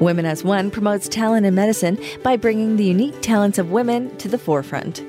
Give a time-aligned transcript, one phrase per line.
[0.00, 4.28] Women as One promotes talent in medicine by bringing the unique talents of women to
[4.28, 5.04] the forefront.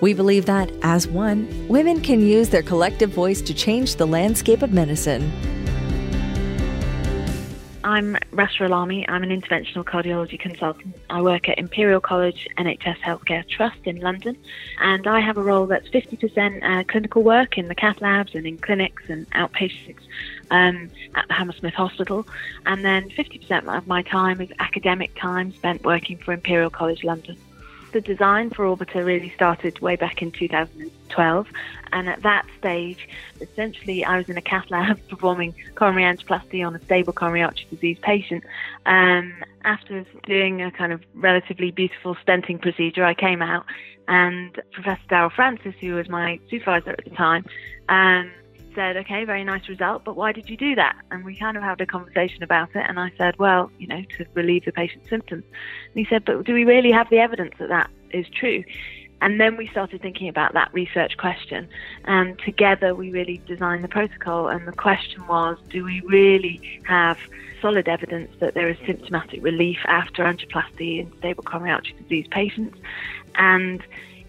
[0.00, 4.62] We believe that, as one, women can use their collective voice to change the landscape
[4.62, 5.55] of medicine.
[7.86, 9.04] I'm Rasha Al Lamee.
[9.08, 10.96] I'm an interventional cardiology consultant.
[11.08, 14.36] I work at Imperial College NHS Healthcare Trust in London,
[14.80, 18.44] and I have a role that's 50% uh, clinical work in the cath labs and
[18.44, 20.00] in clinics and outpatients
[20.50, 22.26] um, at the Hammersmith Hospital,
[22.66, 27.36] and then 50% of my time is academic time spent working for Imperial College London
[27.92, 31.48] the design for ORBITA really started way back in 2012.
[31.92, 33.08] And at that stage,
[33.40, 37.66] essentially, I was in a cath lab performing coronary angioplasty on a stable coronary artery
[37.70, 38.44] disease patient.
[38.84, 43.66] Um, after doing a kind of relatively beautiful stenting procedure, I came out
[44.08, 47.44] and Professor Darrel Francis, who was my supervisor at the time,
[47.88, 48.30] um,
[48.76, 50.94] said, okay, very nice result, but why did you do that?
[51.10, 52.84] And we kind of had a conversation about it.
[52.88, 55.42] And I said, well, you know, to relieve the patient's symptoms.
[55.50, 58.62] And he said, but do we really have the evidence that that is true?
[59.20, 61.68] And then we started thinking about that research question.
[62.04, 64.48] And together we really designed the protocol.
[64.48, 67.18] And the question was, do we really have
[67.62, 72.78] solid evidence that there is symptomatic relief after angioplasty in stable coronary artery disease patients?
[73.36, 73.82] And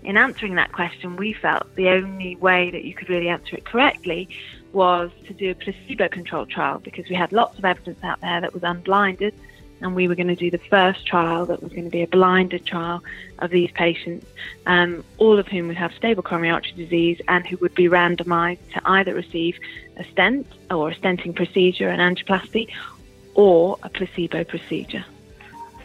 [0.04, 3.66] in answering that question, we felt the only way that you could really answer it
[3.66, 4.30] correctly
[4.74, 8.42] was to do a placebo controlled trial because we had lots of evidence out there
[8.42, 9.34] that was unblinded.
[9.80, 12.08] And we were going to do the first trial that was going to be a
[12.08, 13.04] blinded trial
[13.40, 14.26] of these patients,
[14.66, 18.58] um, all of whom would have stable coronary artery disease and who would be randomized
[18.74, 19.60] to either receive
[19.98, 22.70] a stent or a stenting procedure, an angioplasty,
[23.36, 25.06] or a placebo procedure.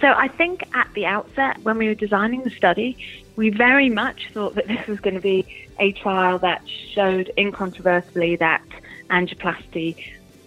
[0.02, 2.98] So I think at the outset, when we were designing the study,
[3.36, 5.46] we very much thought that this was going to be
[5.78, 6.60] a trial that
[6.92, 8.64] showed incontrovertibly that
[9.10, 9.96] angioplasty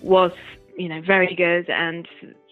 [0.02, 0.34] was,
[0.78, 2.06] you know, very good and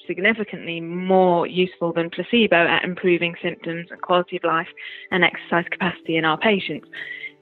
[0.07, 4.69] significantly more useful than placebo at improving symptoms and quality of life
[5.11, 6.87] and exercise capacity in our patients.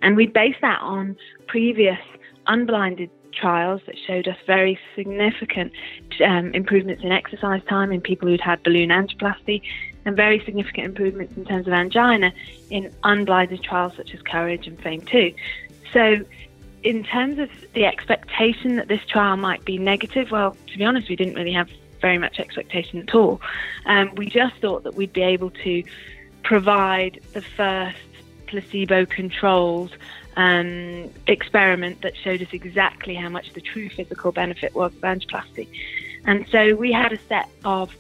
[0.02, 2.00] And we based that on previous
[2.48, 5.74] unblinded trials that showed us very significant
[6.26, 9.62] um, improvements in exercise time in people who'd had balloon angioplasty
[10.06, 12.34] and very significant improvements in terms of angina
[12.70, 15.34] in unblinded trials such as Courage and Fame 2.
[15.94, 16.18] So,
[16.84, 21.10] in terms of the expectation that this trial might be negative, well, to be honest,
[21.10, 21.70] we didn't really have
[22.02, 23.40] very much expectation at all.
[23.86, 25.84] Um, we just thought that we'd be able to
[26.44, 27.98] provide the first
[28.48, 29.96] placebo controlled
[30.36, 35.68] um, experiment that showed us exactly how much the true physical benefit was of angioplasty.
[36.26, 37.96] And so we had a set of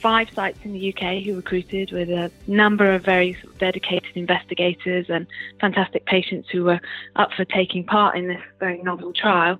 [0.00, 5.26] five sites in the UK who recruited with a number of very dedicated investigators and
[5.60, 6.80] fantastic patients who were
[7.16, 9.58] up for taking part in this very novel trial.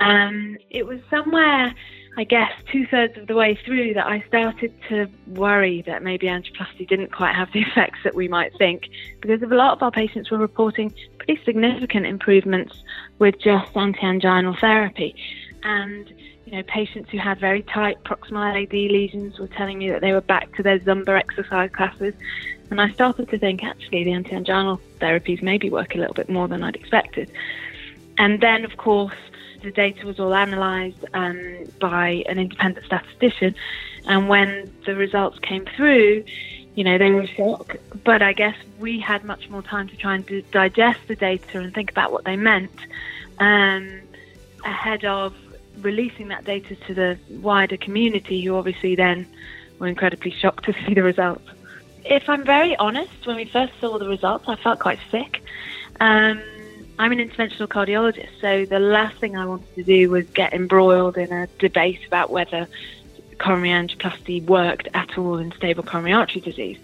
[0.00, 1.74] Um, it was somewhere,
[2.18, 6.26] I guess, two thirds of the way through that I started to worry that maybe
[6.26, 8.88] angioplasty didn't quite have the effects that we might think,
[9.20, 12.82] because a lot of our patients were reporting pretty significant improvements
[13.18, 15.14] with just anti-anginal therapy.
[15.62, 16.10] And
[16.46, 20.12] you know, patients who had very tight proximal LAD lesions were telling me that they
[20.12, 22.14] were back to their Zumba exercise classes.
[22.70, 26.48] And I started to think actually the anti-anginal therapies maybe work a little bit more
[26.48, 27.30] than I'd expected.
[28.16, 29.14] And then, of course,
[29.66, 33.54] the data was all analysed um, by an independent statistician.
[34.06, 36.24] And when the results came through,
[36.76, 37.76] you know, they were shocked.
[38.04, 41.58] But I guess we had much more time to try and do, digest the data
[41.58, 42.78] and think about what they meant
[43.38, 44.00] um,
[44.64, 45.34] ahead of
[45.78, 49.26] releasing that data to the wider community, who obviously then
[49.78, 51.48] were incredibly shocked to see the results.
[52.04, 55.42] If I'm very honest, when we first saw the results, I felt quite sick.
[55.98, 56.40] Um,
[56.98, 61.18] I'm an interventional cardiologist, so the last thing I wanted to do was get embroiled
[61.18, 62.66] in a debate about whether
[63.38, 66.78] coronary angioplasty worked at all in stable coronary artery disease.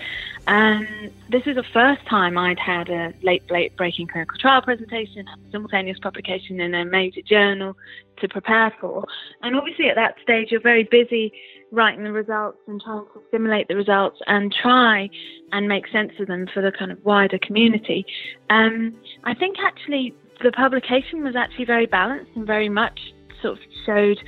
[0.46, 5.26] And this is the first time I'd had a late, late breaking clinical trial presentation,
[5.50, 7.76] simultaneous publication in a major journal
[8.18, 9.06] to prepare for.
[9.42, 11.32] And obviously, at that stage, you're very busy
[11.70, 15.08] writing the results and trying to simulate the results and try
[15.52, 18.04] and make sense of them for the kind of wider community.
[18.50, 18.94] Um,
[19.24, 23.00] I think actually the publication was actually very balanced and very much
[23.40, 24.18] sort of showed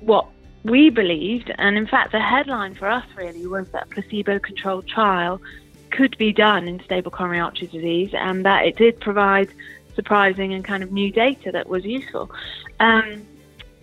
[0.00, 0.28] what
[0.66, 5.40] we believed, and in fact, the headline for us really was that placebo controlled trial
[5.90, 9.48] could be done in stable coronary artery disease, and that it did provide
[9.94, 12.30] surprising and kind of new data that was useful.
[12.80, 13.26] Um,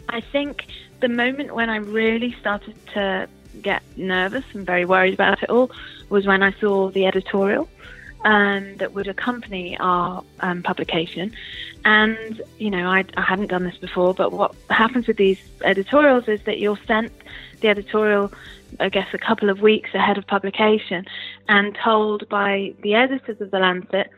[0.10, 0.66] I think
[1.00, 3.28] the moment when I really started to
[3.62, 5.72] get nervous and very worried about it all
[6.10, 7.70] was when I saw the editorial.
[8.24, 11.34] Um, that would accompany our um, publication.
[11.86, 16.28] And, you know, I, I hadn't done this before, but what happens with these editorials
[16.28, 17.12] is that you're sent
[17.62, 18.31] the editorial,
[18.80, 21.06] I guess, a couple of weeks ahead of publication
[21.50, 24.10] and told by the editors of The Lancet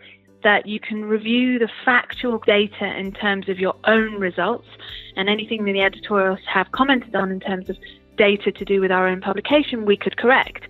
[0.43, 4.67] that you can review the factual data in terms of your own results
[5.15, 7.77] and anything that the editorials have commented on in terms of
[8.15, 10.67] data to do with our own publication, we could correct.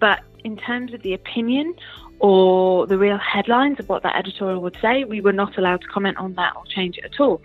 [0.00, 1.74] But in terms of the opinion
[2.22, 5.88] or the real headlines of what that editorial would say, we were not allowed to
[5.88, 7.42] comment on that or change it at all.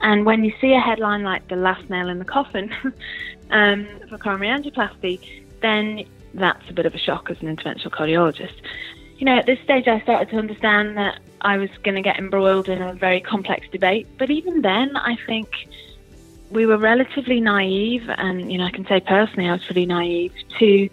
[0.00, 2.72] And when you see a headline like the last nail in the coffin
[3.50, 5.20] um, for coronary angioplasty,
[5.60, 6.04] then
[6.34, 8.54] that's a bit of a shock as an interventional cardiologist.
[9.18, 12.16] You know, at this stage, I started to understand that I was going to get
[12.16, 14.06] embroiled in a very complex debate.
[14.18, 15.48] But even then, I think
[16.50, 20.32] we were relatively naive, and you know, I can say personally, I was pretty naive
[20.60, 20.88] to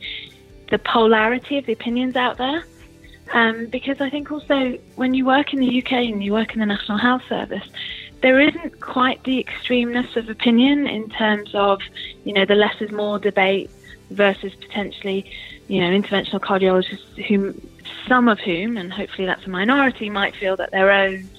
[0.71, 2.63] the polarity of the opinions out there.
[3.33, 6.59] Um, because I think also when you work in the UK and you work in
[6.59, 7.67] the National Health Service,
[8.21, 11.79] there isn't quite the extremeness of opinion in terms of,
[12.23, 13.69] you know, the less is more debate
[14.09, 15.29] versus potentially,
[15.67, 17.53] you know, interventional cardiologists who,
[18.07, 21.29] some of whom, and hopefully that's a minority, might feel that their own,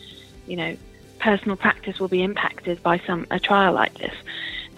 [0.47, 0.77] you know,
[1.19, 4.15] personal practice will be impacted by some a trial like this.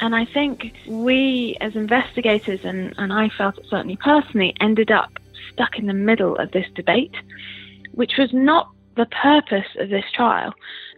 [0.00, 5.12] And I think we as investigators, and, and I felt it certainly personally, ended up
[5.52, 7.14] stuck in the middle of this debate,
[7.92, 10.52] which was not the purpose of this trial.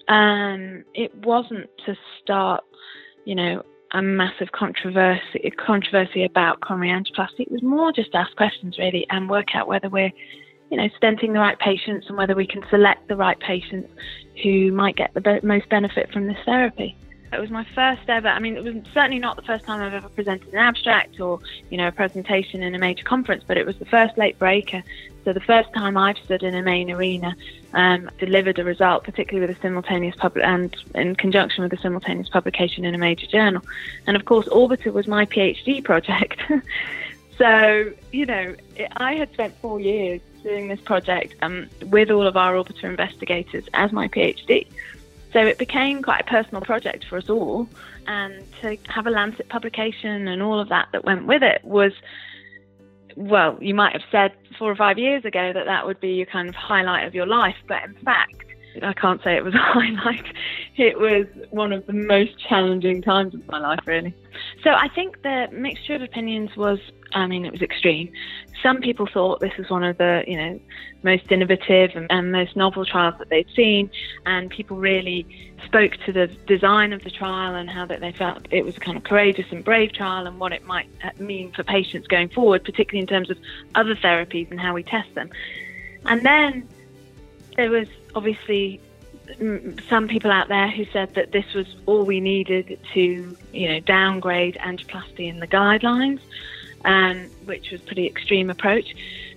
[0.08, 2.64] Um, it wasn't to start,
[3.24, 3.62] you know,
[3.92, 7.40] a massive controversy controversy about coronary angioplasty.
[7.40, 10.10] It was more just ask questions really and work out whether we're,
[10.70, 13.88] you know, stenting the right patients and whether we can select the right patients
[14.42, 16.96] who might get the most benefit from this therapy.
[17.34, 18.28] It was my first ever.
[18.28, 21.40] I mean, it was certainly not the first time I've ever presented an abstract or,
[21.70, 24.82] you know, a presentation in a major conference, but it was the first late breaker.
[25.24, 27.34] So the first time I've stood in a main arena,
[27.72, 32.28] um, delivered a result, particularly with a simultaneous pub and in conjunction with a simultaneous
[32.28, 33.62] publication in a major journal.
[34.06, 36.40] And of course, ORBITA was my PhD project.
[37.38, 42.26] so you know, it, I had spent four years doing this project um, with all
[42.26, 44.66] of our ORBITA investigators as my PhD.
[45.34, 47.68] So it became quite a personal project for us all.
[48.06, 51.92] And to have a Lancet publication and all of that that went with it was,
[53.16, 56.26] well, you might have said four or five years ago that that would be your
[56.26, 57.56] kind of highlight of your life.
[57.66, 58.44] But in fact,
[58.80, 60.24] I can't say it was a highlight.
[60.76, 64.14] It was one of the most challenging times of my life, really.
[64.62, 66.78] So I think the mixture of opinions was
[67.14, 68.12] I mean, it was extreme.
[68.64, 70.58] Some people thought this was one of the, you know,
[71.02, 73.90] most innovative and, and, most novel trials that they'd seen,
[74.24, 75.26] and people really
[75.66, 78.80] spoke to the design of the trial and how that they felt it was a
[78.80, 82.30] kind of courageous and brave trial and what it might uh, mean for patients going
[82.30, 83.36] forward, particularly in terms of
[83.74, 85.28] other therapies and how we test them.
[86.06, 86.66] And then
[87.56, 88.80] there was obviously
[89.88, 93.80] some people out there who said that this was all we needed to, you know,
[93.80, 96.20] downgrade angioplasty in the guidelines
[96.84, 98.94] um, which was pretty extreme approach.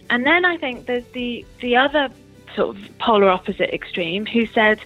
[0.10, 2.10] And then I think there's the the other
[2.56, 4.80] sort of polar opposite extreme who said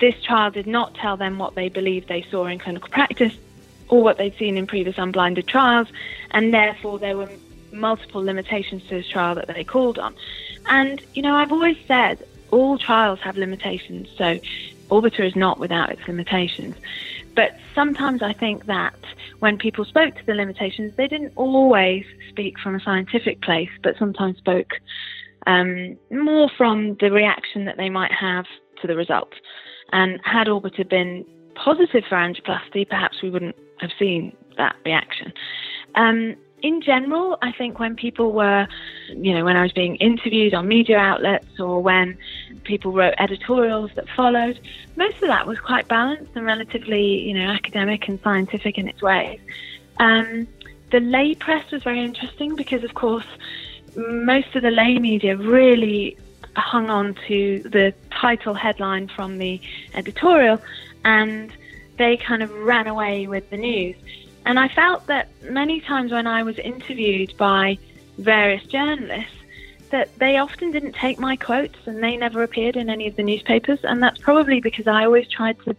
[0.00, 3.34] this trial did not tell them what they believed they saw in clinical practice
[3.88, 5.88] or what they'd seen in previous unblinded trials,
[6.30, 7.28] and therefore there were
[7.72, 10.14] multiple limitations to this trial that they called on.
[10.66, 14.38] And you know, I've always said all trials have limitations, so
[14.90, 16.76] ORBITA is not without its limitations.
[17.38, 18.98] But sometimes I think that
[19.38, 23.94] when people spoke to the limitations, they didn't always speak from a scientific place, but
[23.96, 24.72] sometimes spoke
[25.46, 28.46] um, more from the reaction that they might have
[28.80, 29.32] to the result.
[29.92, 35.32] And had ORBITA been positive for angioplasty, perhaps we wouldn't have seen that reaction.
[35.94, 38.66] Um, in general, I think when people were,
[39.08, 42.18] you know, when I was being interviewed on media outlets or when
[42.64, 44.60] people wrote editorials that followed,
[44.96, 49.02] most of that was quite balanced and relatively, you know, academic and scientific in its
[49.02, 49.40] ways.
[49.98, 50.48] Um,
[50.90, 53.26] the lay press was very interesting because, of course,
[53.96, 56.16] most of the lay media really
[56.56, 59.60] hung on to the title headline from the
[59.94, 60.60] editorial
[61.04, 61.52] and
[61.98, 63.96] they kind of ran away with the news.
[64.48, 67.76] And I felt that many times when I was interviewed by
[68.16, 69.36] various journalists,
[69.90, 73.22] that they often didn't take my quotes and they never appeared in any of the
[73.22, 73.78] newspapers.
[73.82, 75.76] And that's probably because I always tried to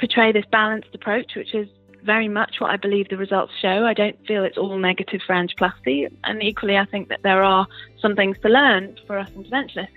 [0.00, 1.68] portray this balanced approach, which is
[2.02, 3.86] very much what I believe the results show.
[3.86, 6.12] I don't feel it's all negative for angioplasty.
[6.24, 7.68] And equally, I think that there are
[8.00, 9.94] some things to learn for us interventionists.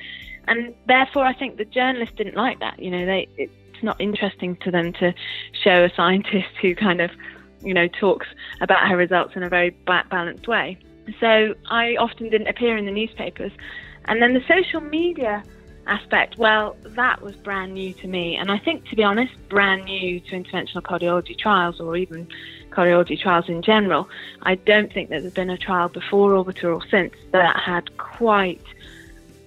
[0.47, 2.77] And therefore, I think the journalists didn't like that.
[2.77, 5.12] You know, they, it's not interesting to them to
[5.63, 7.09] show a scientist who kind of
[7.65, 8.27] you know, talks
[8.62, 10.77] about her results in a very balanced way.
[11.19, 13.51] So I often didn't appear in the newspapers.
[14.05, 15.43] And then the social media
[15.88, 18.36] aspect, well, that was brand new to me.
[18.36, 22.27] And I think, to be honest, brand new to interventional cardiology trials or even
[22.69, 24.10] cardiology trials in general.
[24.43, 28.62] I don't think that there's been a trial before ORBITA or since that had quite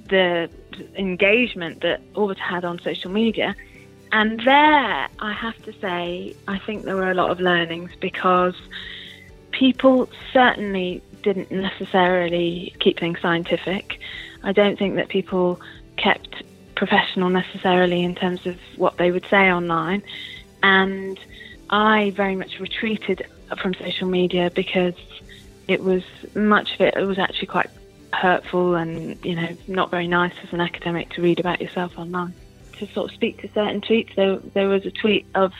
[0.08, 0.48] the
[0.96, 3.54] engagement that ORBITA had on social media.
[4.12, 8.54] And there, I have to say, I think there were a lot of learnings because
[9.50, 14.00] people certainly didn't necessarily keep things scientific.
[14.42, 15.60] I don't think that people
[15.96, 16.42] kept
[16.74, 20.02] professional necessarily in terms of what they would say online.
[20.62, 21.18] And
[21.70, 23.26] I very much retreated
[23.60, 24.94] from social media because
[25.66, 26.02] it was
[26.34, 27.68] much of it, it was actually quite
[28.12, 32.32] hurtful and, you know, not very nice as an academic to read about yourself online.
[32.78, 35.52] To sort of speak to certain tweets, there, there was a tweet of,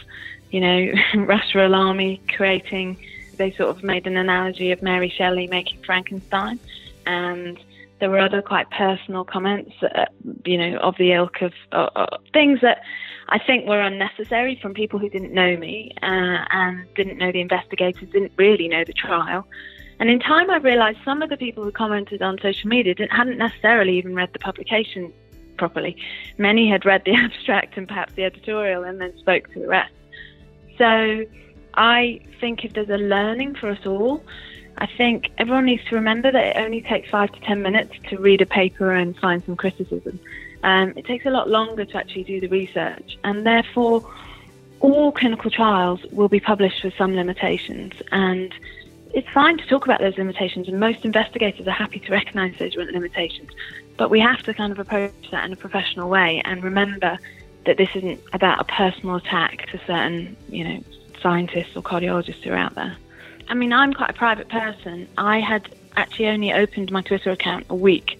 [0.50, 2.96] you know, Rasha Al Lamee creating,
[3.36, 6.60] they sort of made an analogy of Mary Shelley making Frankenstein.
[7.06, 7.58] And
[7.98, 10.06] there were other quite personal comments, uh,
[10.44, 12.82] you know, of the ilk of uh, uh, things that
[13.28, 17.40] I think were unnecessary from people who didn't know me uh, and didn't know the
[17.40, 19.46] investigators, didn't really know the trial.
[20.00, 23.38] And in time, I realised some of the people who commented on social media hadn't
[23.38, 25.12] necessarily even read the publication
[25.58, 25.96] properly.
[26.38, 29.92] Many had read the abstract and perhaps the editorial and then spoke to the rest.
[30.78, 31.26] So
[31.74, 34.24] I think if there's a learning for us all,
[34.78, 38.16] I think everyone needs to remember that it only takes five to ten minutes to
[38.16, 40.20] read a paper and find some criticism.
[40.62, 44.08] Um, it takes a lot longer to actually do the research, and therefore,
[44.80, 47.94] all clinical trials will be published with some limitations.
[48.12, 48.54] And
[49.14, 52.76] it's fine to talk about those limitations, and most investigators are happy to recognise those
[52.76, 53.50] limitations.
[53.98, 57.18] But we have to kind of approach that in a professional way and remember
[57.66, 60.82] that this isn't about a personal attack to certain, you know,
[61.20, 62.96] scientists or cardiologists who are out there.
[63.48, 65.08] I mean, I'm quite a private person.
[65.18, 68.18] I had actually only opened my Twitter account a week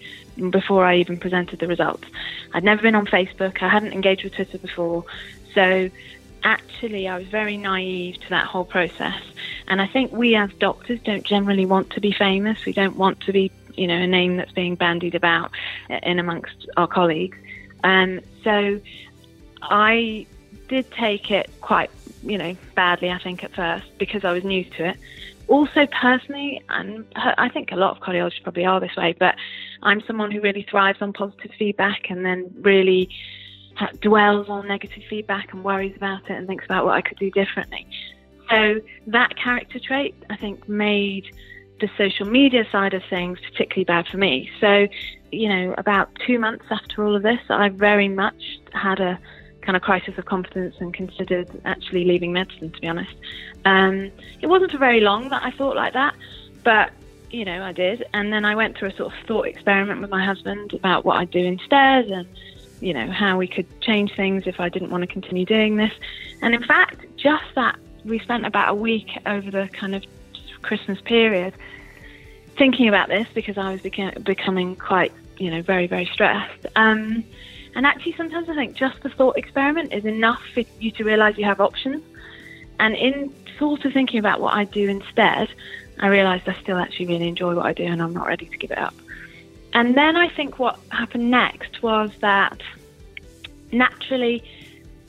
[0.49, 2.07] before I even presented the results.
[2.53, 3.61] I'd never been on Facebook.
[3.61, 5.05] I hadn't engaged with Twitter before.
[5.53, 5.89] So
[6.43, 9.21] actually, I was very naive to that whole process.
[9.67, 12.65] And I think we as doctors don't generally want to be famous.
[12.65, 15.51] We don't want to be, you know, a name that's being bandied about
[15.89, 17.37] in amongst our colleagues.
[17.83, 18.79] Um, so
[19.61, 20.25] I
[20.67, 21.89] did take it quite
[22.23, 24.97] you know, badly, I think, at first because I was new to it.
[25.47, 29.35] Also, personally, and I think a lot of cardiologists probably are this way, but
[29.81, 33.09] I'm someone who really thrives on positive feedback and then really
[34.01, 37.31] dwells on negative feedback and worries about it and thinks about what I could do
[37.31, 37.87] differently.
[38.49, 41.31] So, that character trait, I think, made
[41.79, 44.49] the social media side of things particularly bad for me.
[44.59, 44.87] So,
[45.31, 49.19] you know, about two months after all of this, I very much had a
[49.61, 53.13] kind of crisis of confidence and considered actually leaving medicine, to be honest.
[53.65, 56.15] Um, it wasn't for very long that I thought like that,
[56.63, 56.91] but
[57.31, 58.05] you know, I did.
[58.13, 61.17] And then I went through a sort of thought experiment with my husband about what
[61.17, 62.27] I'd do instead and,
[62.81, 65.91] you know, how we could change things if I didn't want to continue doing this.
[66.41, 70.03] And in fact, just that, we spent about a week over the kind of
[70.61, 71.53] Christmas period
[72.59, 76.67] thinking about this because I was beca- becoming quite, you know, very, very stressed.
[76.75, 77.23] Um,
[77.73, 81.37] and actually, sometimes I think just the thought experiment is enough for you to realize
[81.37, 82.03] you have options.
[82.79, 85.49] And in sort of thinking about what I do instead,
[85.99, 88.57] I realized I still actually really enjoy what I do and I'm not ready to
[88.57, 88.93] give it up.
[89.73, 92.61] And then I think what happened next was that
[93.71, 94.43] naturally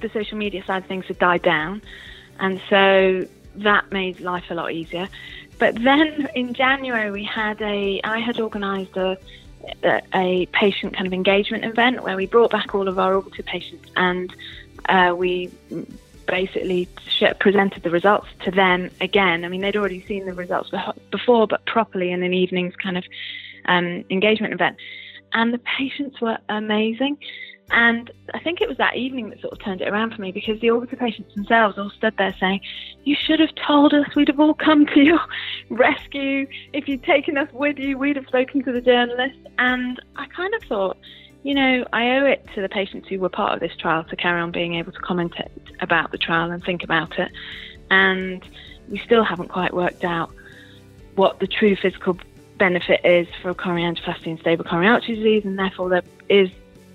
[0.00, 1.82] the social media side of things had died down.
[2.38, 3.26] And so
[3.56, 5.08] that made life a lot easier.
[5.60, 9.16] But then in January, we had a, I had organized a
[10.14, 13.90] a patient kind of engagement event where we brought back all of our ORBITA patients
[13.94, 14.34] and
[14.88, 15.50] uh, we
[16.26, 16.88] basically
[17.40, 19.44] presented the results to them again.
[19.44, 20.70] I mean, they'd already seen the results
[21.10, 23.04] before, but properly in an evening's kind of
[23.66, 24.76] um, engagement event.
[25.32, 27.18] And the patients were amazing.
[27.72, 30.32] And I think it was that evening that sort of turned it around for me
[30.32, 32.60] because the ORBITA patients themselves all stood there saying,
[33.04, 35.20] You should have told us, we'd have all come to your
[35.70, 36.46] rescue.
[36.72, 39.38] If you'd taken us with you, we'd have spoken to the journalist.
[39.58, 40.96] And I kind of thought,
[41.42, 44.16] you know, I owe it to the patients who were part of this trial to
[44.16, 45.34] carry on being able to comment
[45.80, 47.30] about the trial and think about it.
[47.90, 48.42] And
[48.88, 50.30] we still haven't quite worked out
[51.14, 52.18] what the true physical
[52.58, 56.50] benefit is for coronary angioplasty and stable coronary artery disease, and therefore there is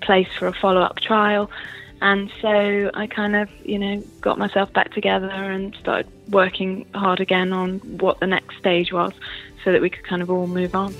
[0.06, 1.50] place for a follow up trial.
[2.02, 7.20] And so I kind of, you know, got myself back together and started working hard
[7.20, 9.14] again on what the next stage was
[9.64, 10.94] so that we could kind of all move on.